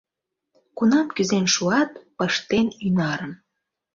[0.77, 3.33] Кунам кӱзен шуат, пыштен ӱнарым.